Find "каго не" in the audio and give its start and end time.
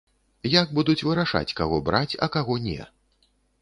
2.39-2.79